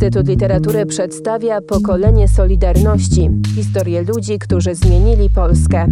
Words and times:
Instytut 0.00 0.28
Literatury 0.28 0.86
przedstawia 0.86 1.60
pokolenie 1.60 2.28
Solidarności 2.28 3.30
historię 3.54 4.02
ludzi, 4.02 4.38
którzy 4.38 4.74
zmienili 4.74 5.30
Polskę. 5.30 5.86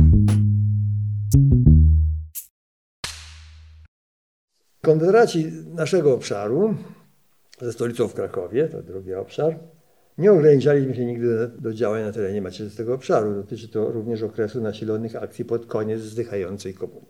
Konfederaci 4.82 5.52
naszego 5.74 6.14
obszaru, 6.14 6.74
ze 7.60 7.72
stolicą 7.72 8.08
w 8.08 8.14
Krakowie, 8.14 8.68
to 8.68 8.82
drugi 8.82 9.14
obszar, 9.14 9.58
nie 10.18 10.32
ograniczaliśmy 10.32 10.94
się 10.94 11.04
nigdy 11.04 11.50
do 11.58 11.72
działań 11.74 12.02
na 12.02 12.12
terenie 12.12 12.42
macierzystego 12.42 12.94
obszaru. 12.94 13.34
Dotyczy 13.34 13.68
to 13.68 13.92
również 13.92 14.22
okresu 14.22 14.60
nasilonych 14.60 15.16
akcji 15.16 15.44
pod 15.44 15.66
koniec 15.66 16.00
zdychającej 16.00 16.74
komuny. 16.74 17.06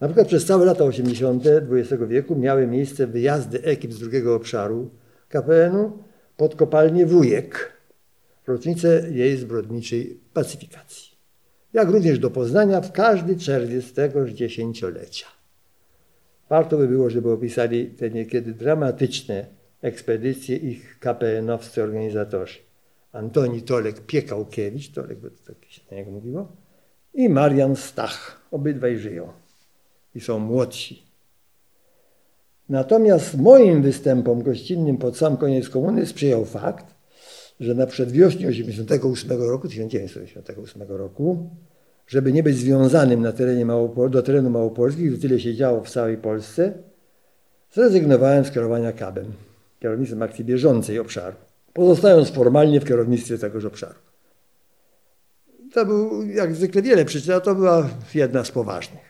Na 0.00 0.08
przykład 0.08 0.26
przez 0.26 0.44
całe 0.44 0.64
lata 0.64 0.84
80. 0.84 1.44
XX 1.46 2.02
wieku 2.08 2.36
miały 2.36 2.66
miejsce 2.66 3.06
wyjazdy 3.06 3.62
ekip 3.62 3.92
z 3.92 3.98
drugiego 3.98 4.34
obszaru 4.34 4.90
KPN-u 5.28 6.07
pod 6.38 6.54
kopalnię 6.54 7.06
Wujek, 7.06 7.72
w 8.44 8.48
rocznicę 8.48 9.08
jej 9.10 9.36
zbrodniczej 9.36 10.20
pacyfikacji. 10.32 11.18
Jak 11.72 11.88
również 11.88 12.18
do 12.18 12.30
Poznania 12.30 12.80
w 12.80 12.92
każdy 12.92 13.36
czerwiec 13.36 13.92
tegoż 13.92 14.30
dziesięciolecia. 14.30 15.26
Warto 16.48 16.76
by 16.76 16.88
było, 16.88 17.10
żeby 17.10 17.32
opisali 17.32 17.86
te 17.86 18.10
niekiedy 18.10 18.52
dramatyczne 18.52 19.46
ekspedycje 19.82 20.56
ich 20.56 20.98
KPN-owscy 21.00 21.82
organizatorzy. 21.82 22.58
Antoni 23.12 23.62
Tolek 23.62 24.00
Piekałkiewicz, 24.00 24.92
Tolek, 24.92 25.18
bo 25.18 25.30
to 25.30 25.36
tak 25.46 25.64
się 25.68 25.82
na 25.90 25.96
niego 25.96 26.10
mówiło, 26.10 26.56
i 27.14 27.28
Marian 27.28 27.76
Stach. 27.76 28.48
Obydwaj 28.50 28.98
żyją 28.98 29.32
i 30.14 30.20
są 30.20 30.38
młodsi. 30.38 31.07
Natomiast 32.68 33.36
moim 33.38 33.82
występom 33.82 34.42
gościnnym 34.42 34.96
pod 34.96 35.16
sam 35.16 35.36
koniec 35.36 35.68
komuny 35.68 36.06
sprzyjał 36.06 36.44
fakt, 36.44 36.94
że 37.60 37.74
na 37.74 37.86
przedwiośnie 37.86 38.46
1988 38.46 39.42
roku, 39.42 39.68
1988 39.68 40.82
roku, 40.88 41.50
żeby 42.06 42.32
nie 42.32 42.42
być 42.42 42.56
związanym 42.56 43.22
na 43.22 43.32
terenie 43.32 43.64
Małopol 43.64 44.10
do 44.10 44.22
terenu 44.22 44.50
Małopolski, 44.50 45.06
gdy 45.06 45.18
tyle 45.18 45.40
się 45.40 45.54
działo 45.54 45.84
w 45.84 45.90
całej 45.90 46.16
Polsce, 46.16 46.72
zrezygnowałem 47.72 48.44
z 48.44 48.50
kierowania 48.50 48.92
kabem, 48.92 49.32
kierownictwem 49.80 50.22
akcji 50.22 50.44
bieżącej 50.44 50.98
obszaru, 50.98 51.36
pozostając 51.72 52.30
formalnie 52.30 52.80
w 52.80 52.84
kierownictwie 52.84 53.38
tegoż 53.38 53.64
obszaru. 53.64 53.98
To 55.72 55.86
był 55.86 56.26
jak 56.26 56.54
zwykle 56.54 56.82
wiele 56.82 57.04
przyczyn, 57.04 57.34
a 57.34 57.40
to 57.40 57.54
była 57.54 57.88
jedna 58.14 58.44
z 58.44 58.50
poważnych. 58.50 59.07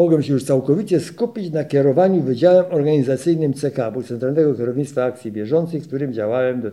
Mogłem 0.00 0.22
się 0.22 0.32
już 0.32 0.44
całkowicie 0.44 1.00
skupić 1.00 1.52
na 1.52 1.64
kierowaniu 1.64 2.22
Wydziałem 2.22 2.64
Organizacyjnym 2.70 3.54
CK, 3.54 4.06
Centralnego 4.08 4.54
Kierownictwa 4.54 5.04
Akcji 5.04 5.32
Bieżącej, 5.32 5.80
w 5.80 5.86
którym 5.86 6.12
działałem 6.12 6.60
do 6.60 6.70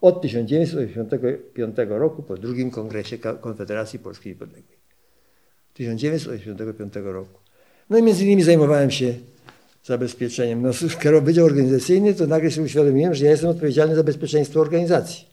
od 0.00 0.22
1985 0.22 1.76
roku 1.88 2.22
po 2.22 2.36
drugim 2.36 2.70
kongresie 2.70 3.18
Konfederacji 3.18 3.98
Polskiej 3.98 4.32
Niepodległej. 4.32 4.78
1985 5.74 6.94
roku. 7.04 7.40
No 7.90 7.98
i 7.98 8.02
między 8.02 8.24
innymi 8.24 8.42
zajmowałem 8.42 8.90
się 8.90 9.14
zabezpieczeniem. 9.84 10.62
No, 10.62 10.70
Wydział 11.22 11.46
Organizacyjny, 11.46 12.14
to 12.14 12.26
nagle 12.26 12.50
sobie 12.50 12.64
uświadomiłem, 12.64 13.14
że 13.14 13.24
ja 13.24 13.30
jestem 13.30 13.50
odpowiedzialny 13.50 13.94
za 13.94 14.04
bezpieczeństwo 14.04 14.60
organizacji. 14.60 15.26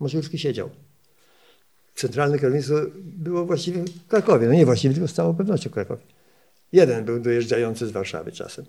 Moszulski 0.00 0.38
siedział. 0.38 0.70
Centralne 1.94 2.38
kierownictwo 2.38 2.74
było 3.02 3.44
właściwie 3.44 3.82
w 3.82 4.06
Krakowie. 4.06 4.46
No 4.46 4.52
nie 4.52 4.66
właściwie, 4.66 4.94
tylko 4.94 5.08
z 5.08 5.12
całą 5.12 5.34
pewnością 5.34 5.70
w 5.70 5.72
Krakowie. 5.72 6.02
Jeden 6.76 7.04
był 7.04 7.20
dojeżdżający 7.20 7.86
z 7.86 7.90
Warszawy 7.90 8.32
czasem. 8.32 8.64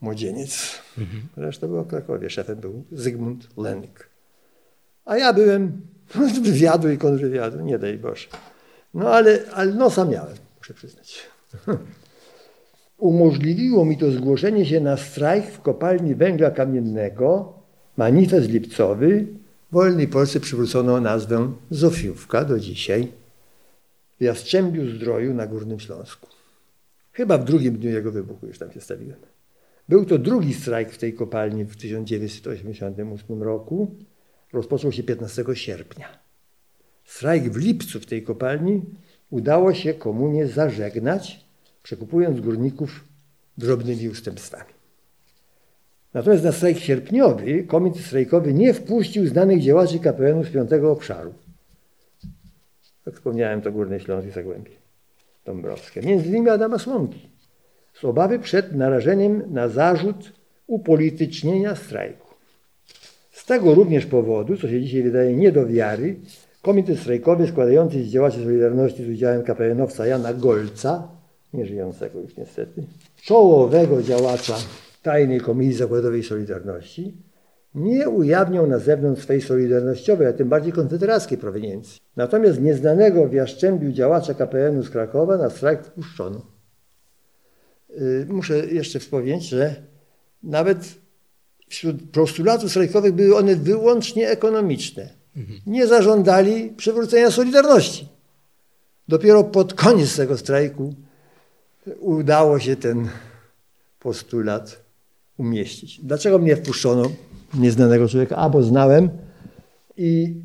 Młodzieniec. 0.00 0.78
Mhm. 0.98 1.22
Reszta 1.36 1.66
była 1.68 1.82
w 1.82 1.86
Krakowie. 1.86 2.30
Szefem 2.30 2.58
był 2.58 2.84
Zygmunt 2.92 3.48
Lenk. 3.56 4.08
A 5.04 5.16
ja 5.16 5.32
byłem 5.32 5.80
z 6.34 6.38
wywiadu 6.38 6.90
i 6.90 6.98
kontrwywiadu, 6.98 7.60
nie 7.60 7.78
daj 7.78 7.98
Boże. 7.98 8.26
No 8.94 9.10
ale, 9.10 9.38
ale 9.54 9.74
nosa 9.74 10.04
miałem, 10.04 10.36
muszę 10.58 10.74
przyznać. 10.74 11.26
Umożliwiło 12.98 13.84
mi 13.84 13.98
to 13.98 14.10
zgłoszenie 14.10 14.66
się 14.66 14.80
na 14.80 14.96
strajk 14.96 15.46
w 15.46 15.60
kopalni 15.60 16.14
węgla 16.14 16.50
kamiennego, 16.50 17.52
manifest 17.96 18.48
lipcowy. 18.48 19.26
W 19.70 19.74
wolnej 19.74 20.08
Polsce 20.08 20.40
przywrócono 20.40 21.00
nazwę 21.00 21.52
Zofiówka 21.70 22.44
do 22.44 22.60
dzisiaj. 22.60 23.12
W 24.20 24.22
Jastrzębiu 24.22 24.90
Zdroju 24.90 25.34
na 25.34 25.46
Górnym 25.46 25.80
Śląsku. 25.80 26.36
Chyba 27.16 27.38
w 27.38 27.44
drugim 27.44 27.78
dniu 27.78 27.90
jego 27.90 28.12
wybuchu 28.12 28.46
już 28.46 28.58
tam 28.58 28.72
się 28.72 28.80
stawiłem. 28.80 29.18
Był 29.88 30.04
to 30.04 30.18
drugi 30.18 30.54
strajk 30.54 30.90
w 30.90 30.98
tej 30.98 31.14
kopalni 31.14 31.64
w 31.64 31.76
1988 31.76 33.42
roku. 33.42 33.96
Rozpoczął 34.52 34.92
się 34.92 35.02
15 35.02 35.44
sierpnia. 35.54 36.18
Strajk 37.04 37.44
w 37.44 37.56
lipcu 37.56 38.00
w 38.00 38.06
tej 38.06 38.22
kopalni 38.22 38.82
udało 39.30 39.74
się 39.74 39.94
komunie 39.94 40.46
zażegnać, 40.46 41.44
przekupując 41.82 42.40
górników 42.40 43.04
drobnymi 43.58 44.08
ustępstwami. 44.08 44.72
Natomiast 46.14 46.44
na 46.44 46.52
strajk 46.52 46.78
sierpniowy 46.78 47.64
komitet 47.64 48.04
strajkowy 48.04 48.54
nie 48.54 48.74
wpuścił 48.74 49.26
znanych 49.26 49.62
działaczy 49.62 49.98
KPN-u 49.98 50.44
z 50.44 50.50
piątego 50.50 50.92
obszaru. 50.92 51.34
Jak 53.06 53.14
wspomniałem, 53.14 53.62
to 53.62 53.72
Górny 53.72 54.00
Śląsk 54.00 54.28
i 54.28 54.30
Zagłębie. 54.30 54.85
Dąbrowskie, 55.46 56.00
między 56.00 56.28
innymi 56.28 56.48
Adama 56.48 56.78
Słomki, 56.78 57.30
z 57.94 58.04
obawy 58.04 58.38
przed 58.38 58.72
narażeniem 58.72 59.42
na 59.50 59.68
zarzut 59.68 60.32
upolitycznienia 60.66 61.76
strajku. 61.76 62.26
Z 63.30 63.46
tego 63.46 63.74
również 63.74 64.06
powodu, 64.06 64.56
co 64.56 64.68
się 64.68 64.80
dzisiaj 64.80 65.02
wydaje 65.02 65.36
nie 65.36 65.52
do 65.52 65.66
wiary, 65.66 66.16
komitet 66.62 66.98
strajkowy 66.98 67.46
składający 67.46 68.02
z 68.02 68.06
działaczy 68.06 68.44
Solidarności 68.44 69.04
z 69.04 69.08
udziałem 69.08 69.42
KPN-owca 69.42 70.06
Jana 70.06 70.34
Golca, 70.34 71.08
nieżyjącego 71.52 72.20
już 72.20 72.36
niestety, 72.36 72.82
czołowego 73.22 74.02
działacza 74.02 74.54
Tajnej 75.02 75.40
Komisji 75.40 75.74
Zakładowej 75.74 76.22
Solidarności, 76.22 77.16
nie 77.76 78.08
ujawniał 78.08 78.66
na 78.66 78.78
zewnątrz 78.78 79.22
swej 79.22 79.40
solidarnościowej, 79.40 80.26
a 80.26 80.32
tym 80.32 80.48
bardziej 80.48 80.72
konfederackiej 80.72 81.38
proweniencji. 81.38 82.00
Natomiast 82.16 82.60
nieznanego 82.60 83.28
w 83.28 83.32
Jaszczębiu 83.32 83.92
działacza 83.92 84.34
KPN-u 84.34 84.82
z 84.82 84.90
Krakowa 84.90 85.36
na 85.36 85.50
strajk 85.50 85.84
wpuszczono. 85.84 86.46
Y, 87.90 88.26
muszę 88.28 88.58
jeszcze 88.58 88.98
wspomnieć, 88.98 89.48
że 89.48 89.74
nawet 90.42 90.94
wśród 91.68 92.10
postulatów 92.10 92.70
strajkowych 92.70 93.12
były 93.12 93.36
one 93.36 93.56
wyłącznie 93.56 94.28
ekonomiczne. 94.28 95.08
Nie 95.66 95.86
zażądali 95.86 96.70
przywrócenia 96.70 97.30
Solidarności. 97.30 98.08
Dopiero 99.08 99.44
pod 99.44 99.74
koniec 99.74 100.16
tego 100.16 100.38
strajku 100.38 100.94
udało 101.98 102.58
się 102.58 102.76
ten 102.76 103.08
postulat 104.00 104.84
umieścić. 105.36 106.00
Dlaczego 106.00 106.38
mnie 106.38 106.56
wpuszczono? 106.56 107.10
Nieznanego 107.54 108.08
człowieka, 108.08 108.36
albo 108.36 108.62
znałem 108.62 109.08
i 109.96 110.40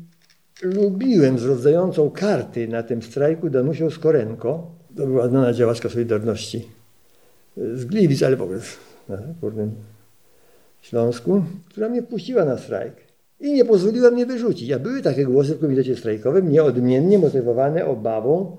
lubiłem 0.62 1.38
zrodzającą 1.38 2.10
karty 2.10 2.68
na 2.68 2.82
tym 2.82 3.02
strajku 3.02 3.50
Danusią 3.50 3.90
Skorenko. 3.90 4.70
To 4.96 5.06
była 5.06 5.28
znana 5.28 5.52
działaczka 5.52 5.88
Solidarności 5.88 6.68
z 7.56 7.84
Gliwic, 7.84 8.22
ale 8.22 8.36
w 8.36 8.42
ogóle 8.42 8.58
na 9.08 9.16
Górnym 9.40 9.74
Śląsku, 10.82 11.44
która 11.68 11.88
mnie 11.88 12.02
wpuściła 12.02 12.44
na 12.44 12.58
strajk 12.58 12.94
i 13.40 13.52
nie 13.52 13.64
pozwoliła 13.64 14.10
mnie 14.10 14.26
wyrzucić. 14.26 14.70
A 14.70 14.78
były 14.78 15.02
takie 15.02 15.24
głosy 15.24 15.54
w 15.54 15.60
komitecie 15.60 15.96
strajkowym 15.96 16.52
nieodmiennie 16.52 17.18
motywowane 17.18 17.86
obawą 17.86 18.56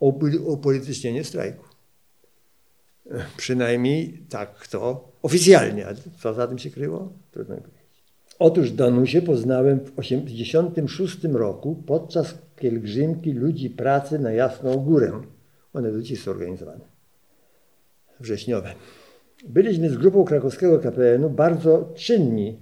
o 0.00 0.14
upolitycznienie 0.46 1.24
strajku. 1.24 1.64
Przynajmniej 3.36 4.22
tak 4.28 4.66
to 4.68 5.08
oficjalnie. 5.22 5.88
A 5.88 5.94
co 6.18 6.34
za 6.34 6.46
tym 6.46 6.58
się 6.58 6.70
kryło? 6.70 7.12
Trudno. 7.30 7.56
Otóż 8.44 8.70
Danusię 8.70 9.22
poznałem 9.22 9.78
w 9.78 9.90
1986 9.90 11.24
roku 11.24 11.82
podczas 11.86 12.34
pielgrzymki 12.56 13.32
ludzi 13.32 13.70
pracy 13.70 14.18
na 14.18 14.32
Jasną 14.32 14.76
Górę. 14.76 15.22
One 15.72 15.92
do 15.92 16.02
dziś 16.02 16.22
są 16.22 16.30
organizowane. 16.30 16.84
Wrześniowe. 18.20 18.74
Byliśmy 19.48 19.90
z 19.90 19.96
grupą 19.96 20.24
krakowskiego 20.24 20.78
KPN-u 20.78 21.30
bardzo 21.30 21.92
czynni 21.94 22.58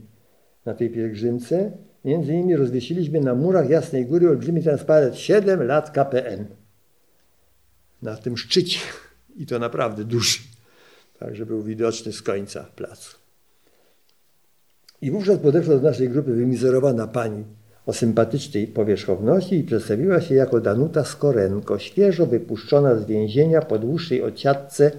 na 0.65 0.75
tej 0.75 0.91
pielgrzymce. 0.91 1.73
Między 2.05 2.33
innymi 2.33 2.57
rozwiesiliśmy 2.57 3.21
na 3.21 3.35
murach 3.35 3.71
Jasnej 3.71 4.07
Góry 4.07 4.29
olbrzymi 4.29 4.63
transparent 4.63 5.17
7 5.17 5.63
lat 5.63 5.91
KPN. 5.91 6.47
Na 8.03 8.17
tym 8.17 8.37
szczycie. 8.37 8.81
I 9.37 9.47
to 9.47 9.59
naprawdę 9.59 10.05
duży. 10.05 10.39
Tak, 11.19 11.45
był 11.45 11.63
widoczny 11.63 12.13
z 12.13 12.23
końca 12.23 12.65
placu. 12.77 13.20
I 15.03 15.11
wówczas 15.11 15.39
podeszła 15.39 15.77
do 15.77 15.83
naszej 15.83 16.09
grupy 16.09 16.33
wymizorowana 16.33 17.07
pani 17.07 17.45
o 17.87 17.93
sympatycznej 17.93 18.67
powierzchowności 18.67 19.59
i 19.59 19.65
przedstawiła 19.65 20.21
się 20.21 20.35
jako 20.35 20.61
Danuta 20.61 21.05
Skorenko, 21.05 21.79
świeżo 21.79 22.27
wypuszczona 22.27 22.97
z 22.97 23.05
więzienia 23.05 23.63
po 23.63 23.79
dłuższej 23.79 24.23
odsiadce 24.23 24.91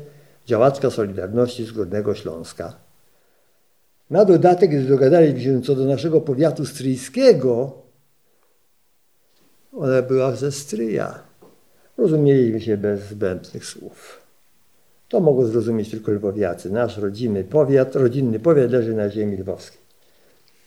działaczka 0.46 0.90
Solidarności 0.90 1.66
z 1.66 1.72
Górnego 1.72 2.16
Śląska. 2.16 2.74
Na 4.10 4.26
dodatek, 4.26 4.70
gdy 4.70 4.84
dogadaliśmy 4.84 5.42
się 5.42 5.62
co 5.62 5.76
do 5.76 5.86
naszego 5.86 6.22
powiatu 6.22 6.66
stryjskiego, 6.66 7.72
ona 9.74 10.02
była 10.02 10.36
ze 10.36 10.52
stryja. 10.52 11.20
Rozumieliśmy 11.98 12.62
się 12.62 12.78
bez 12.78 13.02
zbędnych 13.02 13.66
słów. 13.66 14.22
To 15.10 15.20
mogą 15.20 15.46
zrozumieć 15.46 15.92
tylko 15.92 16.12
lwowiacy. 16.12 16.70
Nasz 16.70 16.98
rodzimy 16.98 17.44
powiat, 17.44 17.96
rodzinny 17.96 18.40
powiat 18.40 18.72
leży 18.72 18.94
na 18.94 19.10
ziemi 19.10 19.38
lwowskiej. 19.38 19.81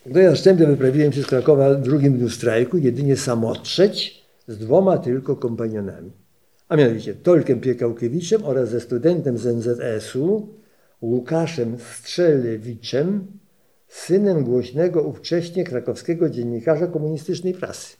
Gdy 0.06 0.23
ja 0.23 0.37
szczępnie 0.37 0.67
wyprawiłem 0.67 1.12
się 1.12 1.23
z 1.23 1.27
Krakowa 1.27 1.75
w 1.75 1.83
drugim 1.83 2.19
dniu 2.19 2.31
strajku, 2.31 2.79
jedynie 2.79 3.17
samotrzeć 3.17 4.25
z 4.49 4.59
dwoma 4.59 4.99
tylko 4.99 5.37
kompanionami. 5.37 6.12
A 6.69 6.77
mianowicie 6.77 7.15
Tolkiem 7.15 7.61
Piekałkiewiczem 7.61 8.45
oraz 8.45 8.69
ze 8.69 8.81
studentem 8.81 9.39
z 9.39 9.47
NZS-u, 9.47 10.49
Łukaszem 11.03 11.77
Strzelewiczem, 11.79 13.27
synem 13.89 14.45
głośnego 14.45 15.03
ówcześnie 15.03 15.65
krakowskiego 15.65 16.31
dziennikarza 16.31 16.87
komunistycznej 16.87 17.55
prasy. 17.55 17.97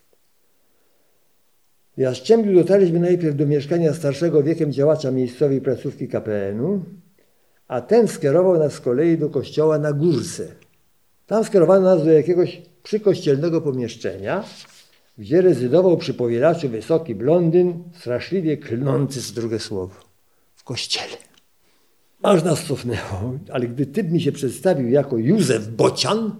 W 1.97 2.01
Jastrzębiu 2.01 2.55
dotarliśmy 2.55 3.01
najpierw 3.01 3.37
do 3.37 3.47
mieszkania 3.47 3.95
starszego 3.95 4.43
wiekiem 4.43 4.73
działacza 4.73 5.11
miejscowej 5.11 5.61
placówki 5.61 6.09
KPN-u, 6.09 6.85
a 7.69 7.81
ten 7.81 8.09
skierował 8.09 8.59
nas 8.59 8.73
z 8.73 8.81
kolei 8.81 9.19
do 9.19 9.31
kościoła 9.31 9.79
na 9.79 9.93
Górce. 9.93 10.64
Tam 11.27 11.45
skierowano 11.45 11.95
nas 11.95 12.05
do 12.05 12.13
jakiegoś 12.13 12.63
przykościelnego 12.83 13.61
pomieszczenia, 13.61 14.45
gdzie 15.19 15.43
rezydował 15.43 15.97
przy 15.97 16.15
powielaczu 16.15 16.69
wysoki 16.69 17.15
blondyn, 17.15 17.85
straszliwie 17.99 18.57
klnący 18.57 19.21
z 19.21 19.33
drugie 19.33 19.59
słowo. 19.59 19.95
W 20.55 20.65
kościele. 20.65 21.17
Aż 22.23 22.45
nas 22.45 22.65
cofnęło, 22.65 23.39
ale 23.53 23.69
gdy 23.69 23.87
typ 23.87 24.11
mi 24.11 24.21
się 24.21 24.33
przedstawił 24.33 24.89
jako 24.89 25.19
Józef 25.19 25.69
Bocian, 25.69 26.37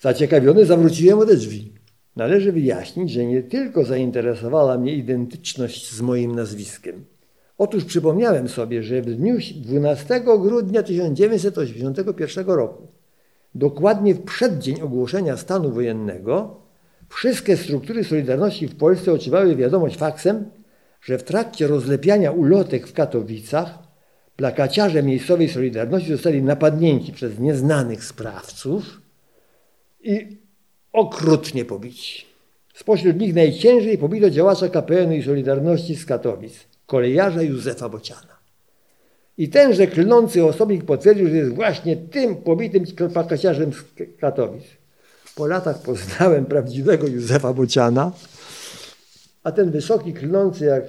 zaciekawiony 0.00 0.66
zawróciłem 0.66 1.18
ode 1.18 1.36
drzwi. 1.36 1.72
Należy 2.16 2.52
wyjaśnić, 2.52 3.10
że 3.10 3.24
nie 3.24 3.42
tylko 3.42 3.84
zainteresowała 3.84 4.78
mnie 4.78 4.94
identyczność 4.94 5.92
z 5.92 6.00
moim 6.00 6.34
nazwiskiem. 6.34 7.04
Otóż 7.58 7.84
przypomniałem 7.84 8.48
sobie, 8.48 8.82
że 8.82 9.02
w 9.02 9.14
dniu 9.16 9.38
12 9.56 10.20
grudnia 10.20 10.82
1981 10.82 12.46
roku, 12.46 12.86
dokładnie 13.54 14.14
w 14.14 14.22
przeddzień 14.22 14.80
ogłoszenia 14.80 15.36
stanu 15.36 15.70
wojennego, 15.70 16.60
wszystkie 17.08 17.56
struktury 17.56 18.04
Solidarności 18.04 18.68
w 18.68 18.76
Polsce 18.76 19.12
otrzymały 19.12 19.56
wiadomość 19.56 19.96
faksem, 19.96 20.50
że 21.02 21.18
w 21.18 21.22
trakcie 21.22 21.66
rozlepiania 21.66 22.30
ulotek 22.30 22.86
w 22.86 22.92
Katowicach 22.92 23.78
plakaciarze 24.36 25.02
miejscowej 25.02 25.48
Solidarności 25.48 26.12
zostali 26.12 26.42
napadnięci 26.42 27.12
przez 27.12 27.38
nieznanych 27.38 28.04
sprawców 28.04 29.00
i 30.02 30.38
okrutnie 30.92 31.64
pobici. 31.64 32.24
Spośród 32.74 33.20
nich 33.20 33.34
najciężej 33.34 33.98
pobito 33.98 34.30
działacza 34.30 34.68
KPN-u 34.68 35.14
i 35.14 35.22
Solidarności 35.22 35.96
z 35.96 36.06
Katowic, 36.06 36.54
kolejarza 36.86 37.42
Józefa 37.42 37.88
Bociana. 37.88 38.33
I 39.38 39.48
tenże 39.48 39.86
klnący 39.86 40.44
osobnik 40.44 40.84
potwierdził, 40.84 41.28
że 41.28 41.36
jest 41.36 41.54
właśnie 41.54 41.96
tym 41.96 42.36
pobitym 42.36 42.84
plakaciarzem 43.12 43.72
z 43.72 43.76
Katowic. 44.20 44.64
Po 45.34 45.46
latach 45.46 45.82
poznałem 45.82 46.46
prawdziwego 46.46 47.06
Józefa 47.06 47.52
Bociana, 47.52 48.12
a 49.44 49.52
ten 49.52 49.70
wysoki, 49.70 50.12
klnący 50.12 50.64
jak 50.64 50.84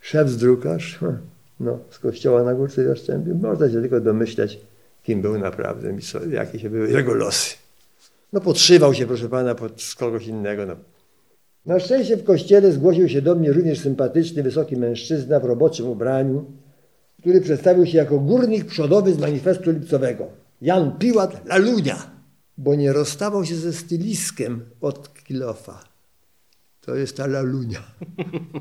szef 0.00 0.36
drukarz, 0.36 0.98
no, 1.60 1.78
z 1.90 1.98
kościoła 1.98 2.42
na 2.42 2.54
Górce 2.54 2.82
Jastrzębiu, 2.82 3.34
można 3.34 3.70
się 3.70 3.80
tylko 3.80 4.00
domyślać, 4.00 4.58
kim 5.02 5.22
był 5.22 5.38
naprawdę, 5.38 5.96
jakie 6.30 6.58
się 6.58 6.70
były 6.70 6.90
jego 6.90 7.14
losy. 7.14 7.56
No 8.32 8.40
podszywał 8.40 8.94
się, 8.94 9.06
proszę 9.06 9.28
pana, 9.28 9.54
pod 9.54 9.94
kogoś 9.98 10.26
innego. 10.26 10.66
No. 10.66 10.76
Na 11.66 11.80
szczęście 11.80 12.16
w 12.16 12.24
kościele 12.24 12.72
zgłosił 12.72 13.08
się 13.08 13.22
do 13.22 13.34
mnie 13.34 13.52
również 13.52 13.80
sympatyczny, 13.80 14.42
wysoki 14.42 14.76
mężczyzna 14.76 15.40
w 15.40 15.44
roboczym 15.44 15.88
ubraniu, 15.88 16.44
który 17.20 17.40
przedstawił 17.40 17.86
się 17.86 17.98
jako 17.98 18.18
górnik 18.18 18.64
przodowy 18.64 19.14
z 19.14 19.18
manifestu 19.18 19.70
lipcowego. 19.70 20.26
Jan 20.60 20.98
Piłat 20.98 21.48
Lalunia, 21.48 22.10
bo 22.58 22.74
nie 22.74 22.92
rozstawał 22.92 23.44
się 23.44 23.56
ze 23.56 23.72
styliskiem 23.72 24.64
od 24.80 25.14
kilofa. 25.24 25.84
To 26.80 26.94
jest 26.94 27.16
ta 27.16 27.26
Lalunia. 27.26 27.82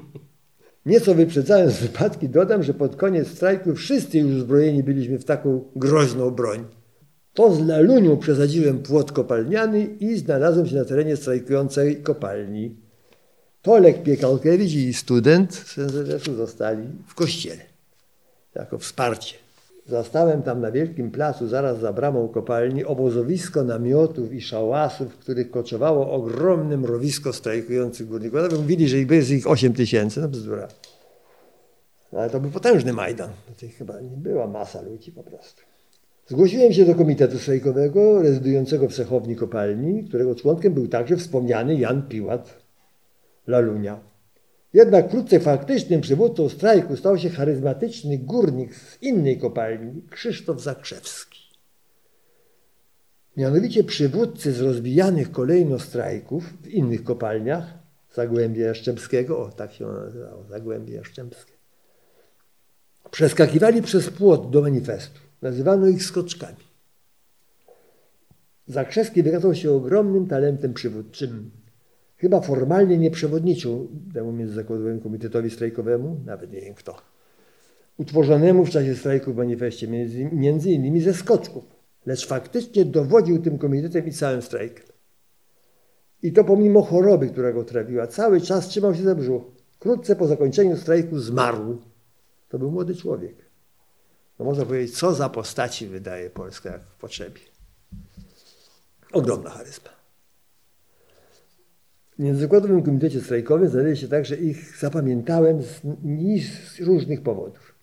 Nieco 0.86 1.16
wyprzedzając 1.16 1.78
wypadki, 1.78 2.30
dodam, 2.30 2.64
że 2.64 2.74
pod 2.74 2.96
koniec 2.96 3.28
strajku 3.28 3.76
wszyscy 3.76 4.18
już 4.18 4.42
uzbrojeni 4.42 4.84
byliśmy 4.84 5.20
w 5.20 5.26
taką 5.26 5.64
groźną 5.76 6.32
broń. 6.32 6.66
To 7.34 7.56
z 7.56 7.68
lalunią 7.68 8.18
przesadziłem 8.18 8.80
płot 8.80 9.12
kopalniany 9.12 9.84
i 9.84 10.18
znalazłem 10.18 10.68
się 10.68 10.76
na 10.76 10.86
terenie 10.86 11.18
strajkującej 11.18 12.02
kopalni. 12.02 12.76
Tolek 13.62 14.04
Piekalkiewicz 14.04 14.74
i 14.74 14.94
student 14.94 15.54
z 15.54 16.36
zostali 16.38 16.84
w 17.08 17.16
kościele 17.16 17.77
jako 18.58 18.78
wsparcie. 18.78 19.36
Zastałem 19.86 20.44
tam 20.44 20.62
na 20.62 20.72
wielkim 20.72 21.12
placu, 21.12 21.48
zaraz 21.48 21.80
za 21.80 21.94
bramą 21.94 22.28
kopalni, 22.28 22.86
obozowisko 22.86 23.64
namiotów 23.64 24.34
i 24.34 24.42
szałasów, 24.42 25.14
w 25.14 25.18
których 25.18 25.52
koczowało 25.52 26.12
ogromne 26.12 26.78
mrowisko 26.78 27.34
strajkujących 27.34 28.08
górników. 28.08 28.36
Nawet 28.36 28.60
mówili, 28.60 28.88
że 28.88 28.98
jest 28.98 29.30
ich 29.30 29.48
8 29.48 29.74
tysięcy, 29.74 30.22
no 30.22 30.28
bzdura. 30.28 30.68
Ale 32.12 32.30
to 32.30 32.40
był 32.40 32.52
potężny 32.52 32.94
Majdan. 32.94 33.30
To 33.60 33.66
chyba 33.78 34.02
nie 34.02 34.18
była 34.18 34.48
masa 34.48 34.82
ludzi 34.82 35.12
po 35.12 35.24
prostu. 35.24 35.62
Zgłosiłem 36.28 36.74
się 36.74 36.86
do 36.86 36.96
komitetu 36.96 37.40
strajkowego 37.40 38.22
rezydującego 38.22 38.88
w 38.88 38.94
Sechowni 38.94 39.36
Kopalni, 39.36 40.04
którego 40.04 40.36
członkiem 40.36 40.74
był 40.74 40.88
także 40.88 41.18
wspomniany 41.18 41.76
Jan 41.76 42.02
Piłat 42.08 42.58
Lalunia. 43.48 44.00
Jednak 44.78 45.08
wkrótce 45.08 45.40
faktycznym 45.40 46.02
przywódcą 46.02 46.50
strajku 46.50 46.98
stał 46.98 47.18
się 47.18 47.30
charyzmatyczny 47.30 48.18
górnik 48.18 48.76
z 48.76 49.02
innej 49.02 49.38
kopalni, 49.38 50.02
Krzysztof 50.10 50.62
Zakrzewski. 50.62 51.40
Mianowicie 53.38 53.84
przywódcy 53.84 54.54
z 54.54 54.62
rozbijanych 54.62 55.32
kolejno 55.32 55.80
strajków 55.80 56.54
w 56.62 56.68
innych 56.68 57.04
kopalniach, 57.04 57.74
Zagłębia 58.14 58.66
Jaszczębskiego, 58.66 59.40
o 59.40 59.52
tak 59.52 59.74
się 59.74 59.86
nazywało, 59.86 60.44
Zagłębie 60.44 60.94
Jaszczębskie, 60.94 61.54
przeskakiwali 63.12 63.82
przez 63.82 64.10
płot 64.10 64.50
do 64.50 64.62
manifestu. 64.62 65.20
Nazywano 65.42 65.88
ich 65.88 66.04
skoczkami. 66.04 66.68
Zakrzewski 68.68 69.24
wykazał 69.24 69.56
się 69.56 69.72
ogromnym 69.72 70.28
talentem 70.28 70.74
przywódczym. 70.74 71.52
Chyba 72.18 72.42
formalnie 72.42 72.98
nie 72.98 73.12
przewodniczył 73.12 73.88
temu 74.14 74.32
międzyzakładowemu 74.32 75.02
komitetowi 75.02 75.50
strajkowemu, 75.50 76.20
nawet 76.26 76.52
nie 76.52 76.62
wiem 76.62 76.74
kto, 76.74 76.98
utworzonemu 77.98 78.66
w 78.66 78.70
czasie 78.70 78.96
strajku 78.96 79.34
w 79.34 79.38
manifestie 79.38 79.88
między, 79.88 80.30
między 80.32 80.72
innymi 80.72 81.02
ze 81.02 81.14
skoczków, 81.14 81.64
lecz 82.06 82.28
faktycznie 82.28 82.86
dowodził 82.86 83.42
tym 83.42 83.58
komitetem 83.58 84.08
i 84.08 84.12
całym 84.12 84.42
strajkiem. 84.42 84.86
I 86.24 86.34
to 86.34 86.44
pomimo 86.44 86.82
choroby, 86.82 87.30
która 87.30 87.54
go 87.54 87.64
trawiła. 87.64 88.08
Cały 88.08 88.42
czas 88.42 88.68
trzymał 88.68 88.96
się 88.96 89.04
za 89.04 89.16
brzuch. 89.16 89.44
Wkrótce 89.72 90.16
po 90.16 90.28
zakończeniu 90.28 90.78
strajku 90.78 91.20
zmarł. 91.20 91.78
To 92.50 92.60
był 92.60 92.72
młody 92.72 92.96
człowiek 92.96 93.48
no 94.40 94.46
można 94.46 94.66
powiedzieć, 94.66 94.98
co 94.98 95.14
za 95.14 95.30
postaci 95.30 95.88
wydaje 95.88 96.30
Polska 96.30 96.80
w 96.80 96.96
potrzebie. 96.96 97.42
Ogromna 99.12 99.50
charyzma. 99.50 99.97
W 102.18 102.20
Międzyzakładowym 102.20 102.84
Komitecie 102.84 103.22
Strajkowym 103.22 103.70
znajdzie 103.70 104.02
się 104.02 104.08
także 104.08 104.36
ich, 104.36 104.78
zapamiętałem, 104.78 105.62
z, 105.62 105.82
z 106.76 106.80
różnych 106.80 107.22
powodów. 107.22 107.76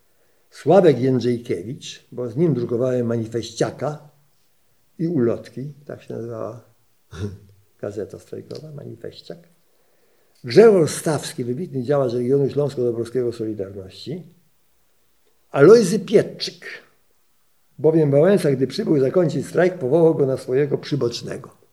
Sławek 0.51 1.01
Jędrzejkiewicz, 1.01 2.07
bo 2.13 2.29
z 2.29 2.37
nim 2.37 2.55
drukowałem 2.55 3.07
manifeściaka 3.07 4.09
i 4.99 5.09
ulotki, 5.09 5.73
tak 5.85 6.03
się 6.03 6.15
nazywała 6.15 6.65
gazeta 7.81 8.19
strajkowa, 8.19 8.73
manifeściak. 8.73 9.39
Grzegorz 10.45 10.91
Stawski, 10.91 11.45
wybitny 11.45 11.83
działacz 11.83 12.13
regionu 12.13 12.51
Śląsko-Dobrowskiego 12.51 13.33
Solidarności, 13.33 14.23
Alojzy 15.51 15.99
Pietrzyk, 15.99 16.67
bowiem 17.79 18.11
Wałęsa, 18.11 18.51
gdy 18.51 18.67
przybył 18.67 19.01
zakończyć 19.01 19.47
strajk, 19.47 19.79
powołał 19.79 20.15
go 20.15 20.27
na 20.27 20.37
swojego 20.37 20.79
przybocznego. 20.79 21.64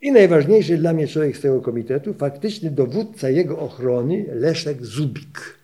I 0.00 0.12
najważniejszy 0.12 0.76
dla 0.76 0.92
mnie 0.92 1.08
człowiek 1.08 1.36
z 1.36 1.40
tego 1.40 1.60
komitetu, 1.60 2.14
faktyczny 2.14 2.70
dowódca 2.70 3.30
jego 3.30 3.58
ochrony, 3.58 4.26
Leszek 4.32 4.86
Zubik. 4.86 5.58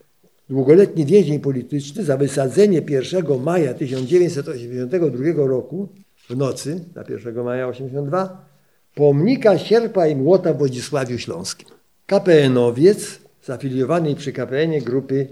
Długoletni 0.51 1.07
więzień 1.07 1.41
polityczny 1.41 2.05
za 2.05 2.17
wysadzenie 2.17 2.83
1 2.89 3.43
maja 3.43 3.75
1982 3.75 5.47
roku 5.47 5.89
w 6.29 6.37
nocy, 6.37 6.85
na 6.95 7.05
1 7.09 7.45
maja 7.45 7.69
82, 7.69 8.49
pomnika 8.95 9.59
sierpa 9.59 10.07
i 10.07 10.17
młota 10.17 10.53
w 10.53 10.59
Wodzisławiu 10.59 11.19
Śląskim. 11.19 11.69
KPN-owiec 12.07 13.19
zafiliowany 13.45 14.15
przy 14.15 14.33
KPN-ie 14.33 14.83
grupy 14.83 15.29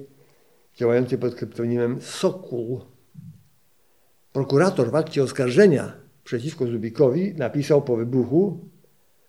działający 0.77 1.19
pod 1.19 1.35
kryptonimem 1.35 2.01
Sokół. 2.01 2.81
Prokurator 4.33 4.91
w 4.91 4.95
akcie 4.95 5.23
oskarżenia 5.23 5.93
przeciwko 6.25 6.67
Zubikowi 6.67 7.35
napisał 7.35 7.83
po 7.83 7.97
wybuchu 7.97 8.59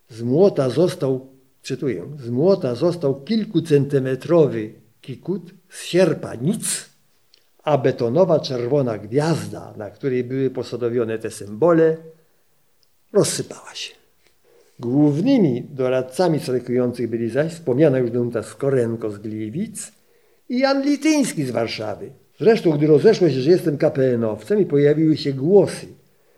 z 0.09 0.21
młota 0.21 0.69
został, 0.69 1.27
cytuję, 1.63 2.05
z 2.19 2.29
młota 2.29 2.75
został 2.75 3.21
kilkucentymetrowy 3.21 4.73
kikut, 5.01 5.53
z 5.69 5.83
sierpa 5.83 6.35
nic, 6.35 6.89
a 7.63 7.77
betonowa 7.77 8.39
czerwona 8.39 8.97
gwiazda, 8.97 9.73
na 9.77 9.89
której 9.89 10.23
były 10.23 10.49
posadowione 10.49 11.19
te 11.19 11.31
symbole, 11.31 11.97
rozsypała 13.13 13.75
się. 13.75 13.95
Głównymi 14.79 15.63
doradcami 15.69 16.39
strajkujących 16.39 17.09
byli 17.09 17.29
zaś 17.29 17.51
wspomniana 17.51 17.99
już 17.99 18.11
Danuta 18.11 18.43
Skorenko 18.43 19.11
z 19.11 19.17
Gliwic 19.17 19.91
i 20.49 20.59
Jan 20.59 20.85
Lityński 20.85 21.43
z 21.45 21.51
Warszawy. 21.51 22.11
Zresztą, 22.39 22.71
gdy 22.71 22.87
rozeszło 22.87 23.29
się, 23.29 23.41
że 23.41 23.51
jestem 23.51 23.77
KPN-owcem 23.77 24.61
i 24.61 24.65
pojawiły 24.65 25.17
się 25.17 25.33
głosy, 25.33 25.87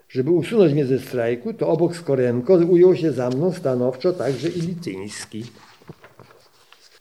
żeby 0.08 0.30
usunąć 0.30 0.72
mnie 0.72 0.86
ze 0.86 0.98
strajku, 0.98 1.54
to 1.54 1.68
obok 1.68 1.96
Skorenko 1.96 2.54
ujął 2.54 2.96
się 2.96 3.12
za 3.12 3.30
mną 3.30 3.52
stanowczo 3.52 4.12
także 4.12 4.48
i 4.48 4.60
Lityński. 4.60 5.44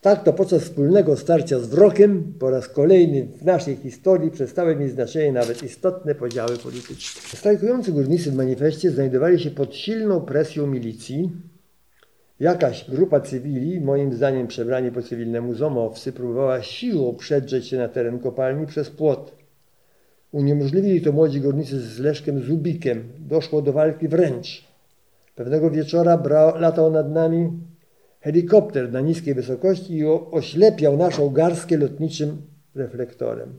Tak 0.02 0.24
to 0.24 0.34
podczas 0.34 0.64
wspólnego 0.64 1.16
starcia 1.16 1.60
z 1.60 1.68
wrokiem 1.68 2.34
po 2.40 2.50
raz 2.50 2.68
kolejny 2.68 3.28
w 3.42 3.46
naszej 3.46 3.76
historii 3.76 4.32
przestały 4.32 4.76
mieć 4.76 4.92
znaczenie 4.92 5.32
nawet 5.32 5.64
istotne 5.64 6.16
podziały 6.16 6.58
polityczne. 6.58 7.22
Strajkujący 7.22 7.92
górnicy 7.92 8.32
w 8.32 8.36
manifestie 8.36 8.92
znajdowali 8.92 9.40
się 9.40 9.52
pod 9.52 9.76
silną 9.76 10.22
presją 10.22 10.68
milicji. 10.68 11.32
Jakaś 12.40 12.90
grupa 12.90 13.20
cywili, 13.20 13.82
moim 13.82 14.14
zdaniem 14.14 14.48
przebrani 14.48 14.92
po 14.92 15.02
cywilnemu 15.02 15.54
zomowcy, 15.54 16.14
próbowała 16.14 16.62
siłą 16.62 17.16
przedrzeć 17.16 17.68
się 17.68 17.78
na 17.78 17.88
teren 17.88 18.20
kopalni 18.20 18.68
przez 18.68 18.90
płot. 18.90 19.37
Uniemożliwili 20.32 21.02
to 21.02 21.12
młodzi 21.12 21.42
górnicy 21.42 21.80
z 21.80 22.00
Leszkiem 22.00 22.44
Zubikiem. 22.44 23.04
Doszło 23.20 23.62
do 23.62 23.74
walki 23.74 24.08
wręcz. 24.08 24.64
Pewnego 25.36 25.72
wieczora 25.72 26.18
brał, 26.18 26.60
latał 26.60 26.92
nad 26.92 27.12
nami 27.12 27.50
helikopter 28.20 28.92
na 28.92 29.02
niskiej 29.02 29.34
wysokości 29.34 29.98
i 29.98 30.06
oślepiał 30.32 30.98
naszą 30.98 31.30
garstkę 31.30 31.78
lotniczym 31.78 32.42
reflektorem. 32.76 33.54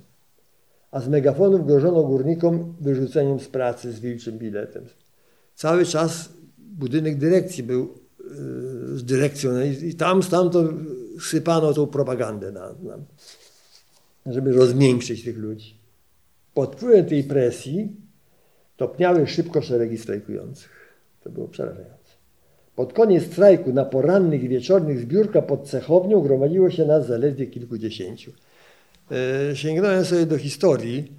A 0.90 1.00
z 1.00 1.08
megafonów 1.08 1.66
grożono 1.66 2.02
górnikom 2.02 2.74
wyrzuceniem 2.80 3.40
z 3.40 3.48
pracy 3.48 3.92
z 3.92 4.00
wilczym 4.00 4.38
biletem. 4.38 4.84
Cały 5.54 5.84
czas 5.84 6.28
budynek 6.58 7.18
dyrekcji 7.18 7.62
był 7.62 7.94
yy, 8.18 8.98
z 8.98 9.04
dyrekcją 9.04 9.52
no 9.52 9.64
i, 9.64 9.94
tam 9.94 10.22
stamtąd 10.22 10.70
sypano 11.20 11.74
tą 11.74 11.86
propagandę 11.86 12.52
na, 12.52 12.74
na, 12.82 12.98
żeby 14.26 14.52
rozmiękczyć 14.52 15.24
tych 15.24 15.38
ludzi. 15.38 15.77
Pod 16.58 16.76
wpływem 16.76 17.06
tej 17.06 17.24
presji 17.24 17.96
topniały 18.76 19.26
szybko 19.26 19.62
szeregi 19.62 19.98
strajkujących. 19.98 20.98
To 21.20 21.30
było 21.30 21.48
przerażające. 21.48 22.12
Pod 22.76 22.92
koniec 22.92 23.24
strajku 23.26 23.72
na 23.72 23.84
porannych 23.84 24.42
i 24.42 24.48
wieczornych 24.48 25.00
zbiórka 25.00 25.42
pod 25.42 25.68
cechownią 25.68 26.20
gromadziło 26.20 26.70
się 26.70 26.86
nas 26.86 27.06
zaledwie 27.06 27.46
kilkudziesięciu. 27.46 28.32
E, 29.50 29.56
sięgnąłem 29.56 30.04
sobie 30.04 30.26
do 30.26 30.38
historii 30.38 31.12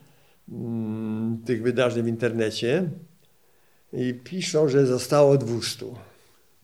mm, 0.50 1.38
tych 1.46 1.63
wydarzeń 1.63 2.03
w 2.03 2.08
internecie 2.08 2.89
i 3.93 4.13
piszą, 4.13 4.69
że 4.69 4.86
zostało 4.86 5.38
200. 5.38 5.86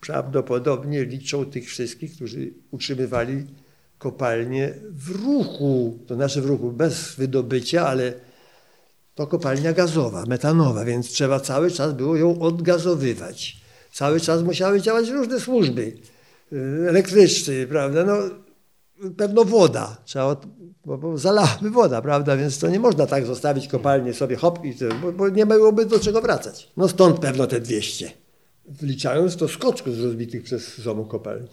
Prawdopodobnie 0.02 1.06
liczą 1.06 1.46
tych 1.46 1.66
wszystkich, 1.66 2.16
którzy 2.16 2.54
utrzymywali 2.72 3.46
kopalnię 3.98 4.74
w 4.92 5.10
ruchu, 5.10 6.00
to 6.08 6.16
znaczy 6.16 6.42
w 6.42 6.46
ruchu 6.46 6.72
bez 6.72 7.16
wydobycia, 7.16 7.88
ale 7.88 8.14
to 9.16 9.28
kopalnia 9.28 9.74
gazowa, 9.74 10.24
metanowa, 10.28 10.86
więc 10.86 11.08
trzeba 11.08 11.40
cały 11.40 11.72
czas 11.72 11.94
było 11.94 12.16
ją 12.16 12.40
odgazowywać. 12.40 13.58
Cały 13.92 14.20
czas 14.20 14.44
musiały 14.44 14.82
działać 14.82 15.10
różne 15.10 15.40
służby 15.40 15.98
y, 16.54 16.86
elektryczne, 16.90 17.54
prawda? 17.70 18.06
No, 18.06 18.18
pewno 19.18 19.46
woda, 19.46 19.98
trzeba, 20.06 20.42
bo, 20.86 20.98
bo 20.98 21.18
zalałaby 21.18 21.70
woda, 21.70 22.02
prawda? 22.02 22.38
Więc 22.38 22.60
to 22.60 22.70
nie 22.70 22.80
można 22.80 23.08
tak 23.08 23.26
zostawić 23.26 23.68
kopalnię 23.68 24.14
sobie 24.14 24.36
hop 24.36 24.66
i 24.66 24.76
to, 24.76 24.86
bo, 25.02 25.12
bo 25.12 25.30
nie 25.30 25.46
byłoby 25.46 25.86
do 25.86 26.00
czego 26.00 26.22
wracać. 26.22 26.72
No 26.78 26.88
stąd 26.88 27.20
pewno 27.20 27.48
te 27.48 27.62
200. 27.62 28.12
Wliczając 28.66 29.36
to 29.36 29.48
skoczków 29.48 29.96
z 29.96 30.04
rozbitych 30.04 30.44
przez 30.44 30.78
ZOMU 30.78 31.06
kopalni. 31.06 31.50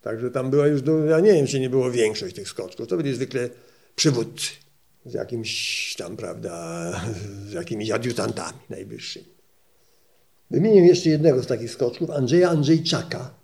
Także 0.00 0.30
tam 0.30 0.50
była 0.50 0.66
już, 0.66 0.82
ja 1.08 1.20
nie 1.20 1.32
wiem, 1.32 1.46
czy 1.46 1.60
nie 1.60 1.70
było 1.70 1.90
większość 1.90 2.34
tych 2.34 2.48
skoczków. 2.48 2.88
To 2.88 2.96
byli 2.96 3.14
zwykle 3.14 3.50
przywódcy 3.94 4.67
z 5.08 5.14
jakimś 5.14 5.94
tam, 5.98 6.16
prawda, 6.16 6.92
z 7.48 7.52
jakimiś 7.52 7.90
adiutantami 7.90 8.58
najwyższymi. 8.70 9.26
Wymienię 10.50 10.86
jeszcze 10.86 11.10
jednego 11.10 11.42
z 11.42 11.46
takich 11.46 11.70
skoczków, 11.70 12.10
Andrzeja 12.10 12.50
Andrzejczaka, 12.50 13.34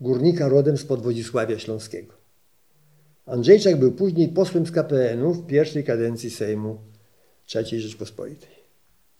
górnika 0.00 0.48
rodem 0.48 0.76
z 0.76 0.84
Podwodzisławia 0.84 1.58
Śląskiego. 1.58 2.14
Andrzejczak 3.26 3.76
był 3.76 3.92
później 3.92 4.28
posłem 4.28 4.66
z 4.66 4.70
KPN-u 4.70 5.32
w 5.32 5.46
pierwszej 5.46 5.84
kadencji 5.84 6.30
Sejmu 6.30 6.78
III 7.54 7.80
Rzeczpospolitej. 7.80 8.62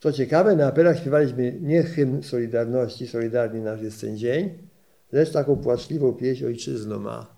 Co 0.01 0.13
ciekawe, 0.13 0.57
na 0.57 0.67
apelach 0.67 0.99
śpiewaliśmy 0.99 1.59
nie 1.61 1.83
hymn 1.83 2.23
Solidarności, 2.23 3.07
Solidarni 3.07 3.61
nasz 3.61 3.83
jest 3.83 4.01
ten 4.01 4.19
dzień, 4.19 4.59
lecz 5.13 5.33
taką 5.33 5.57
płaczliwą 5.57 6.13
pieśń 6.13 6.45
Ojczyzno 6.45 6.99
ma. 6.99 7.37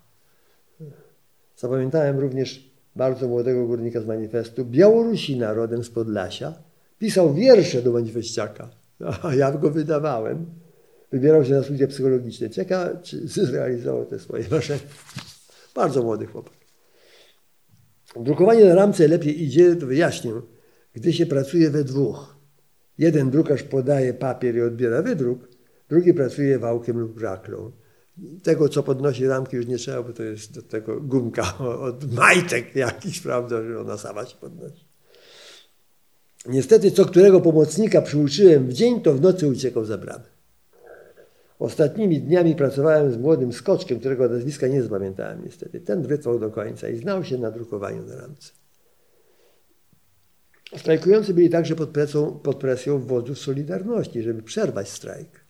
Zapamiętałem 1.57 2.19
również 2.19 2.74
bardzo 2.95 3.27
młodego 3.27 3.67
górnika 3.67 4.01
z 4.01 4.05
manifestu, 4.05 4.65
Białorusina 4.65 5.53
rodem 5.53 5.83
z 5.83 5.89
Podlasia, 5.89 6.53
pisał 6.97 7.33
wiersze 7.33 7.81
do 7.81 7.91
manifestiaka. 7.91 8.69
A 9.23 9.35
ja 9.35 9.51
go 9.51 9.71
wydawałem. 9.71 10.45
Wybierał 11.11 11.45
się 11.45 11.51
na 11.51 11.63
studia 11.63 11.87
psychologiczne. 11.87 12.49
Ciekawe, 12.49 12.99
czy 13.03 13.27
zrealizował 13.27 14.05
te 14.05 14.19
swoje 14.19 14.43
marzenia. 14.51 14.79
Bardzo 15.75 16.03
młody 16.03 16.25
chłopak. 16.25 16.53
Drukowanie 18.19 18.65
na 18.65 18.75
ramce 18.75 19.07
lepiej 19.07 19.43
idzie, 19.43 19.75
to 19.75 19.85
wyjaśnię, 19.85 20.31
gdy 20.93 21.13
się 21.13 21.25
pracuje 21.25 21.69
we 21.69 21.83
dwóch. 21.83 22.35
Jeden 22.97 23.29
drukarz 23.29 23.63
podaje 23.63 24.13
papier 24.13 24.55
i 24.55 24.61
odbiera 24.61 25.01
wydruk, 25.01 25.49
drugi 25.89 26.13
pracuje 26.13 26.59
wałkiem 26.59 26.99
lub 26.99 27.19
żaklą. 27.19 27.71
Tego, 28.43 28.69
co 28.69 28.83
podnosi 28.83 29.27
ramki, 29.27 29.55
już 29.55 29.67
nie 29.67 29.77
trzeba, 29.77 30.03
bo 30.03 30.13
to 30.13 30.23
jest 30.23 30.53
do 30.53 30.61
tego 30.61 31.01
gumka 31.01 31.57
od 31.57 32.13
majtek 32.13 32.75
jakiś, 32.75 33.19
prawda, 33.19 33.63
że 33.63 33.79
ona 33.79 33.97
sama 33.97 34.25
się 34.25 34.37
podnosi. 34.37 34.85
Niestety 36.45 36.91
co 36.91 37.05
którego 37.05 37.41
pomocnika 37.41 38.01
przyuczyłem 38.01 38.67
w 38.67 38.73
dzień, 38.73 39.01
to 39.01 39.13
w 39.13 39.21
nocy 39.21 39.47
uciekał 39.47 39.85
za 39.85 39.97
bramę. 39.97 40.23
Ostatnimi 41.59 42.21
dniami 42.21 42.55
pracowałem 42.55 43.11
z 43.11 43.17
młodym 43.17 43.53
skoczkiem, 43.53 43.99
którego 43.99 44.29
nazwiska 44.29 44.67
nie 44.67 44.83
zapamiętałem 44.83 45.45
niestety. 45.45 45.79
Ten 45.79 46.01
wytrwał 46.01 46.39
do 46.39 46.51
końca 46.51 46.89
i 46.89 46.97
znał 46.97 47.23
się 47.23 47.37
na 47.37 47.51
drukowaniu 47.51 48.05
na 48.05 48.15
ramce. 48.15 48.51
Strajkujący 50.77 51.33
byli 51.33 51.49
także 51.49 51.75
pod 51.75 51.89
presją, 51.89 52.31
pod 52.31 52.57
presją 52.57 52.99
wodzów 52.99 53.39
Solidarności, 53.39 54.21
żeby 54.21 54.43
przerwać 54.43 54.89
strajk. 54.89 55.44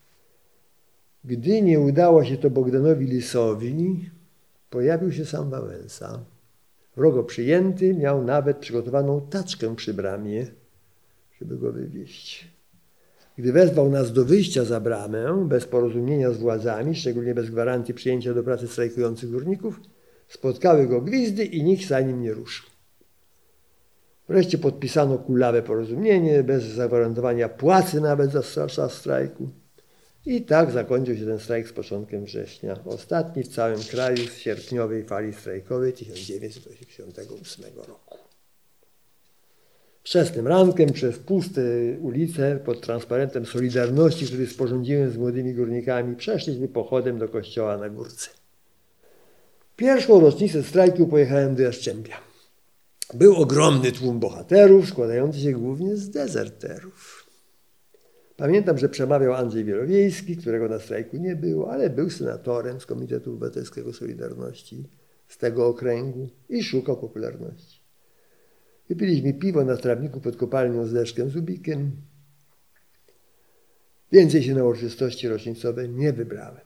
Gdy 1.28 1.62
nie 1.62 1.80
udało 1.80 2.24
się 2.24 2.38
to 2.38 2.50
Bogdanowi 2.50 3.06
Lisowi, 3.06 4.10
pojawił 4.70 5.12
się 5.12 5.26
sam 5.26 5.50
Wałęsa. 5.50 6.26
Wrogo 6.96 7.24
przyjęty, 7.24 7.94
miał 7.94 8.24
nawet 8.24 8.58
przygotowaną 8.58 9.28
taczkę 9.30 9.76
przy 9.76 9.94
bramie, 9.94 10.48
żeby 11.42 11.58
go 11.58 11.72
wywieźć. 11.72 12.56
Gdy 13.38 13.54
wezwał 13.54 13.90
nas 13.90 14.14
do 14.14 14.26
wyjścia 14.26 14.66
za 14.66 14.80
bramę, 14.80 15.46
bez 15.48 15.66
porozumienia 15.66 16.32
z 16.32 16.38
władzami, 16.38 16.96
szczególnie 16.96 17.36
bez 17.36 17.50
gwarancji 17.50 17.94
przyjęcia 17.94 18.34
do 18.34 18.44
pracy 18.44 18.68
strajkujących 18.68 19.32
górników, 19.32 19.80
spotkały 20.28 20.88
go 20.88 21.02
gwizdy 21.02 21.46
i 21.46 21.64
nikt 21.64 21.88
za 21.88 22.02
nim 22.02 22.22
nie 22.22 22.34
ruszył. 22.34 22.66
Wreszcie 24.30 24.58
podpisano 24.58 25.18
kulawe 25.18 25.62
porozumienie, 25.62 26.44
bez 26.44 26.64
zagwarantowania 26.64 27.50
płacy 27.50 28.02
nawet 28.02 28.32
za 28.32 28.68
czas 28.68 28.94
strajku. 28.94 29.50
I 30.26 30.42
tak 30.42 30.72
zakończył 30.72 31.18
się 31.18 31.26
ten 31.26 31.40
strajk 31.40 31.68
z 31.68 31.74
początkiem 31.74 32.26
września. 32.26 32.80
Ostatni 32.86 33.44
w 33.44 33.48
całym 33.48 33.80
kraju 33.84 34.18
z 34.28 34.38
sierpniowej 34.38 35.04
fali 35.04 35.34
strajkowej 35.34 35.94
1988 35.94 37.66
roku. 37.88 38.18
Wczesnym 40.04 40.48
rankiem 40.48 40.94
przez 40.94 41.20
puste 41.20 41.62
ulice 42.02 42.60
pod 42.66 42.82
transparentem 42.82 43.46
Solidarności, 43.46 44.26
który 44.26 44.48
sporządziłem 44.48 45.12
z 45.12 45.18
młodymi 45.18 45.54
górnikami, 45.54 46.16
przeszliśmy 46.16 46.68
pochodem 46.68 47.20
do 47.20 47.30
kościoła 47.30 47.78
na 47.78 47.90
górce. 47.90 48.30
Pierwszą 49.76 50.20
rocznicę 50.20 50.64
strajku 50.64 51.08
pojechałem 51.08 51.56
do 51.56 51.64
Jastrzębia. 51.64 52.18
Był 53.14 53.36
ogromny 53.36 53.92
tłum 53.92 54.20
bohaterów, 54.20 54.90
składający 54.90 55.40
się 55.40 55.52
głównie 55.52 55.96
z 55.96 56.10
dezerterów. 56.10 57.25
Pamiętam, 58.38 58.78
że 58.78 58.90
przemawiał 58.90 59.34
Andrzej 59.34 59.66
Wielowiejski, 59.66 60.38
którego 60.38 60.70
na 60.70 60.80
strajku 60.80 61.18
nie 61.18 61.36
było, 61.36 61.72
ale 61.72 61.90
był 61.90 62.10
senatorem 62.10 62.80
z 62.80 62.86
Komitetu 62.86 63.32
Obywatelskiego 63.32 63.94
Solidarności 63.94 64.90
z 65.28 65.38
tego 65.38 65.68
okręgu 65.68 66.30
i 66.50 66.64
szukał 66.64 66.98
popularności. 66.98 67.82
Wypiliśmy 68.90 69.34
piwo 69.34 69.64
na 69.64 69.78
trawniku 69.78 70.22
pod 70.22 70.36
kopalnią 70.36 70.86
z 70.86 70.94
Leszkiem 70.94 71.30
Zubikiem. 71.30 71.92
Więcej 74.12 74.44
się 74.44 74.56
na 74.56 74.64
uroczystości 74.64 75.28
rocznicowe 75.28 75.90
nie 75.90 76.14
wybrałem. 76.14 76.62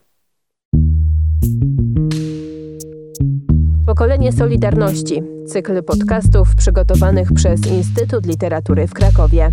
Pokolenie 3.85 4.31
Solidarności. 4.31 5.23
Cykl 5.47 5.83
podcastów 5.83 6.55
przygotowanych 6.55 7.33
przez 7.33 7.67
Instytut 7.67 8.25
Literatury 8.25 8.87
w 8.87 8.93
Krakowie. 8.93 9.51